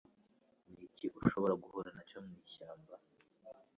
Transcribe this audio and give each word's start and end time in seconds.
niki 0.73 1.05
ushobora 1.25 1.53
guhura 1.63 1.89
nacyo 1.95 2.17
mu 2.25 2.33
ishyamba? 2.45 2.93